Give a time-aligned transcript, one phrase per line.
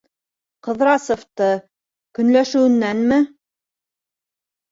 [0.67, 1.49] Ҡыҙрасовты...
[2.19, 3.19] көнләшеүенәнме?